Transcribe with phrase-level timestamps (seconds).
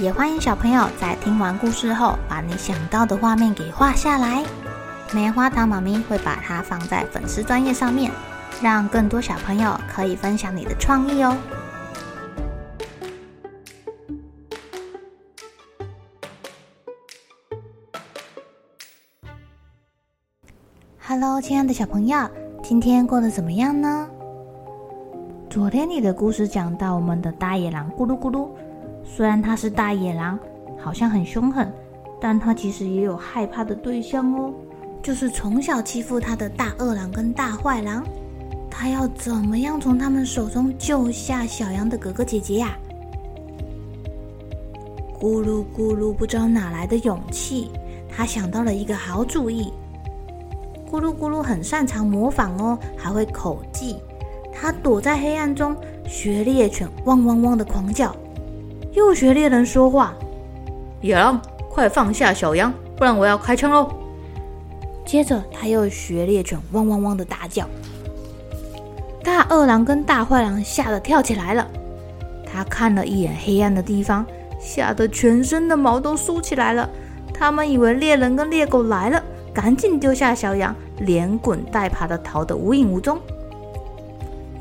[0.00, 4.44] 也欢迎小朋友在听完故事后，把你想到的画面给画下来。
[5.12, 8.10] 棉花糖妈咪会把它放在粉丝专页上面，
[8.60, 11.36] 让更多小朋友可以分享你的创意哦。
[21.06, 22.28] Hello，亲爱的小朋友，
[22.64, 24.08] 今天过得怎么样呢？
[25.48, 28.48] 昨天你的故事讲到我们的大野狼咕噜咕噜。
[29.04, 30.38] 虽然他是大野狼，
[30.78, 31.72] 好像很凶狠，
[32.20, 34.52] 但他其实也有害怕的对象哦，
[35.02, 38.04] 就是从小欺负他的大恶狼跟大坏狼。
[38.70, 42.76] 他要怎么样从他们手中救下小羊的哥哥姐姐呀？
[45.20, 47.70] 咕噜咕噜，不知道哪来的勇气，
[48.08, 49.72] 他想到了一个好主意。
[50.90, 53.96] 咕噜咕噜很擅长模仿哦，还会口技。
[54.52, 58.14] 他躲在黑暗中，学猎犬汪汪汪的狂叫。
[58.94, 60.14] 又学猎人说话，
[61.00, 63.90] 野狼，快放下小羊，不然我要开枪喽！
[65.04, 67.66] 接着他又学猎犬汪汪汪的大叫，
[69.22, 71.66] 大恶狼跟大坏狼吓得跳起来了。
[72.46, 74.24] 他看了一眼黑暗的地方，
[74.60, 76.88] 吓得全身的毛都竖起来了。
[77.32, 79.20] 他们以为猎人跟猎狗来了，
[79.52, 83.18] 赶紧丢下小羊，连滚带爬的逃得无影无踪。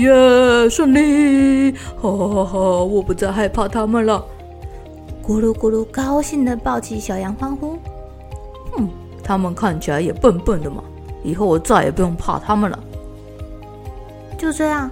[0.00, 1.72] 耶，yeah, 胜利！
[2.00, 4.24] 哈哈哈，我不再害怕他们了。
[5.26, 7.76] 咕噜咕噜，高兴的抱起小羊欢呼。
[8.78, 8.88] 嗯，
[9.22, 10.82] 他们看起来也笨笨的嘛，
[11.22, 12.78] 以后我再也不用怕他们了。
[14.38, 14.90] 就这样，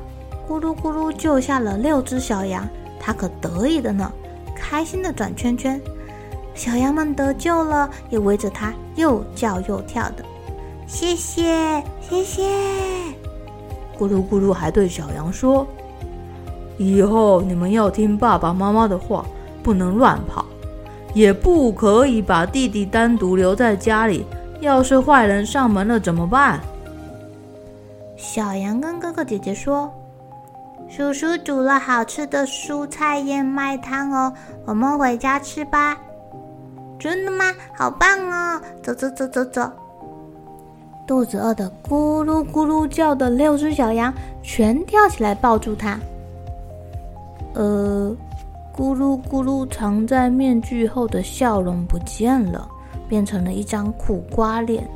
[0.48, 2.68] 咕噜咕噜救下了六只小羊，
[2.98, 4.10] 他可得意的呢，
[4.54, 5.80] 开心的转圈圈。
[6.54, 10.24] 小羊们得救了，也围着他又叫又跳的。
[10.86, 13.25] 谢谢，谢谢。
[13.98, 15.66] 咕噜咕噜还对小羊说
[16.78, 19.24] ：“以后你们要听爸爸妈妈的话，
[19.62, 20.44] 不能乱跑，
[21.14, 24.24] 也不可以把弟弟单独留在家里。
[24.60, 26.60] 要是坏人上门了怎么办？”
[28.16, 29.90] 小羊跟哥哥姐姐说
[30.88, 34.32] ：“叔叔煮了好吃的蔬菜燕麦汤哦，
[34.64, 35.96] 我们回家吃吧。”
[36.98, 37.52] 真的吗？
[37.76, 38.60] 好棒哦！
[38.82, 39.70] 走走走走走。
[41.06, 44.12] 肚子饿得咕噜咕噜叫的六只小羊
[44.42, 45.98] 全跳起来抱住它。
[47.54, 48.14] 呃，
[48.76, 52.68] 咕噜咕噜藏在面具后的笑容不见了，
[53.08, 54.86] 变成了一张苦瓜脸。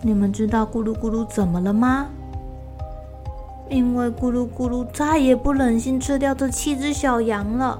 [0.00, 2.06] 你们知道咕噜咕噜怎么了吗？
[3.68, 7.76] 因为咕噜咕噜再也不忍心吃掉这七只小羊了，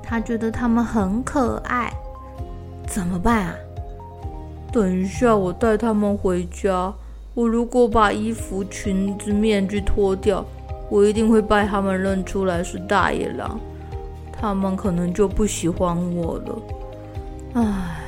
[0.00, 1.92] 他觉得它们很可爱。
[2.86, 3.54] 怎么办啊？
[4.74, 6.92] 等一下，我带他们回家。
[7.32, 10.44] 我如果把衣服、裙子、面具脱掉，
[10.90, 13.56] 我一定会被他们认出来是大野狼，
[14.32, 16.62] 他们可能就不喜欢我了。
[17.52, 18.00] 唉，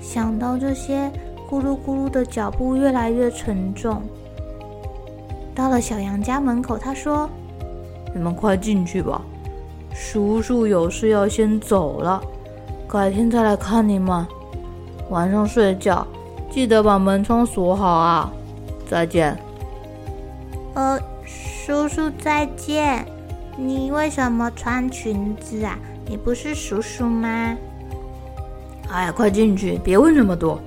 [0.00, 1.10] 想到这些，
[1.50, 4.00] 咕噜咕噜的脚步越来越沉重。
[5.52, 7.28] 到了小羊家门口，他说
[8.14, 9.20] ：“你们快进去吧，
[9.92, 12.22] 叔叔有事要先走了，
[12.88, 14.24] 改天再来看你们。”
[15.10, 16.06] 晚上睡觉，
[16.50, 18.32] 记得把门窗锁好啊！
[18.88, 19.36] 再见。
[20.74, 23.04] 呃，叔叔再见。
[23.56, 25.76] 你为什么穿裙子啊？
[26.06, 27.56] 你不是叔叔吗？
[28.88, 30.60] 哎呀，快进去，别问那么多。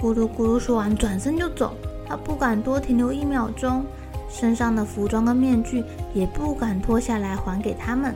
[0.00, 1.74] 咕噜咕噜说完，转身就走。
[2.08, 3.84] 他不敢多停留一秒钟，
[4.28, 5.82] 身上的服装跟面具
[6.14, 8.14] 也不敢脱下来还给他们。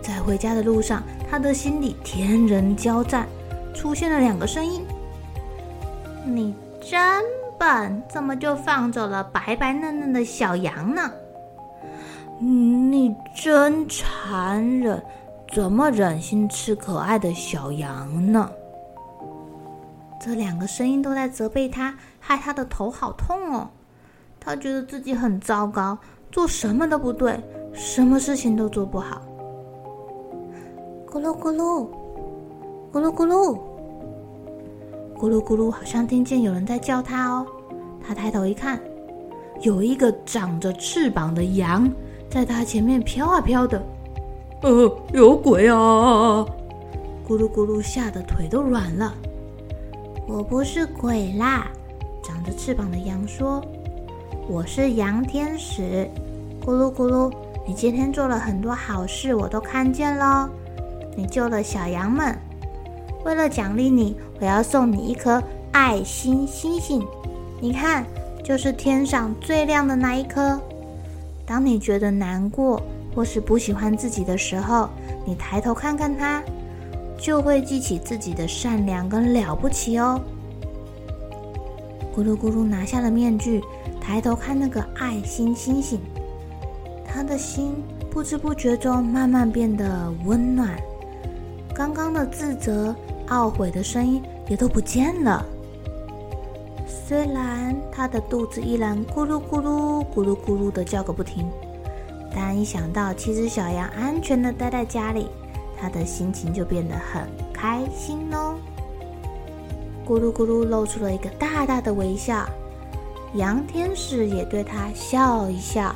[0.00, 1.00] 在回家的路上，
[1.30, 3.24] 他的心里天人交战。
[3.74, 4.84] 出现了两个声音
[6.24, 7.22] ：“你真
[7.58, 11.10] 笨，怎么就放走了白白嫩嫩的小羊呢？
[12.38, 15.02] 你真残忍，
[15.52, 18.50] 怎么忍心吃可爱的小羊呢？”
[20.20, 23.68] 这两个声音都在责备他，害他的头好痛哦。
[24.38, 25.98] 他觉得自己很糟糕，
[26.30, 27.40] 做什么都不对，
[27.72, 29.22] 什么事情都做不好。
[31.06, 32.01] 咕噜咕噜。
[32.92, 33.58] 咕噜咕噜，
[35.16, 37.46] 咕噜咕噜，好像听见有人在叫他哦。
[38.06, 38.78] 他抬头一看，
[39.62, 41.90] 有一个长着翅膀的羊
[42.28, 43.82] 在他前面飘啊飘的。
[44.60, 46.44] 呃，有鬼啊！
[47.26, 49.14] 咕噜咕噜吓得腿都软了。
[50.28, 51.68] 我不是鬼啦，
[52.22, 53.64] 长着翅膀的羊说
[54.46, 56.06] ：“我是羊天使。”
[56.62, 57.32] 咕噜咕噜，
[57.66, 60.46] 你今天做了很多好事，我都看见了。
[61.16, 62.36] 你救了小羊们，
[63.24, 65.42] 为了奖励你，我要送你一颗
[65.72, 67.06] 爱心星星。
[67.60, 68.04] 你看，
[68.42, 70.60] 就是天上最亮的那一颗。
[71.46, 72.82] 当你觉得难过
[73.14, 74.88] 或是不喜欢自己的时候，
[75.24, 76.42] 你抬头看看它。
[77.18, 80.20] 就会记起自己的善良跟了不起哦。
[82.12, 83.62] 咕噜咕噜拿下了面具，
[84.00, 86.00] 抬头看那个爱心星星，
[87.06, 87.76] 他的心
[88.10, 90.76] 不知不觉中慢慢变得温暖，
[91.74, 92.94] 刚刚的自责、
[93.28, 95.44] 懊悔的声音也都不见了。
[96.86, 101.48] 虽然他的肚子依然咕噜咕噜、咕噜咕噜的叫个不停，
[102.34, 105.28] 但一想到七只小羊安全的待在家里，
[105.78, 108.54] 他的心情就变得很开心哦，
[110.06, 112.46] 咕噜咕噜露出了一个大大的微笑，
[113.34, 115.94] 羊天使也对他笑一笑，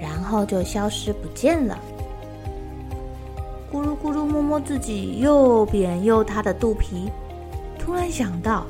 [0.00, 1.78] 然后就消失不见了。
[3.74, 7.10] 咕噜咕噜摸摸自己又扁又塌的肚皮，
[7.76, 8.64] 突然想到：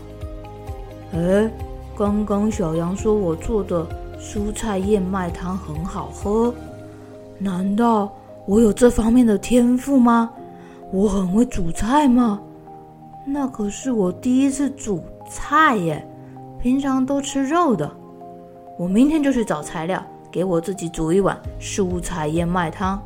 [1.13, 1.51] 哎，
[1.95, 3.87] 刚刚小羊说我做的
[4.19, 6.55] 蔬菜燕麦汤很好喝，
[7.39, 8.11] 难道
[8.47, 10.31] 我有这方面的天赋吗？
[10.91, 12.41] 我很会煮菜吗？
[13.27, 16.09] 那可是我第一次煮菜耶，
[16.59, 17.95] 平常都吃肉的。
[18.79, 22.99] 我明天就去找材料，给我自己煮一碗蔬菜燕麦汤，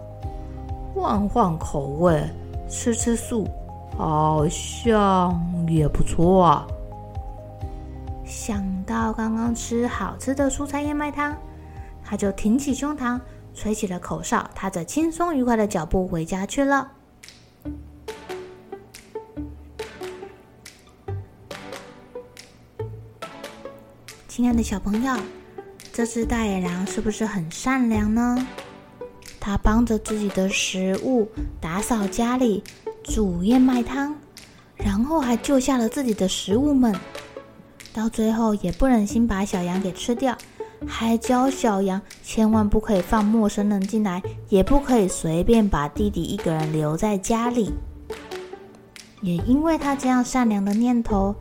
[0.98, 2.28] 换换口味，
[2.68, 3.46] 吃吃素，
[3.96, 6.66] 好像也不错啊。
[8.24, 11.36] 想到刚刚吃好吃的蔬菜燕麦汤，
[12.04, 13.20] 他就挺起胸膛，
[13.54, 16.90] 吹起了口哨，踏着轻松愉快的脚步回家去了。
[24.26, 25.16] 亲爱的小朋友，
[25.92, 28.36] 这只大野狼是不是很善良呢？
[29.40, 31.28] 他帮着自己的食物
[31.60, 32.62] 打扫家里，
[33.04, 34.14] 煮燕麦汤，
[34.76, 36.94] 然后还救下了自己的食物们。
[37.92, 40.36] 到最后也不忍心把小羊给吃掉，
[40.86, 47.72] 还教小羊千万不可以放陌生人进来，也不可以随便把弟弟一个人留在家里。
[49.20, 51.34] 也因为他这样善良的念头，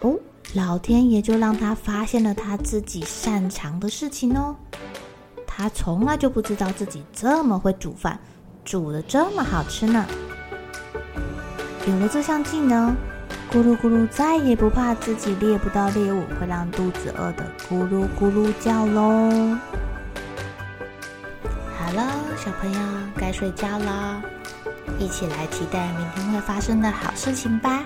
[0.00, 0.14] 哦。
[0.52, 4.54] 老天爷就让他发现了他自己擅长的事情哦。
[5.56, 8.18] 他从来就不知道自己这么会煮饭，
[8.64, 10.04] 煮得这么好吃呢。
[11.86, 12.92] 有了这项技能，
[13.52, 19.56] 咕噜咕噜再也不怕自己猎不到猎物会让肚子饿得咕噜咕噜叫喽。
[21.78, 22.80] 好了，小朋友
[23.16, 24.20] 该睡觉了，
[24.98, 27.84] 一起来期待明天会发生的好事情吧。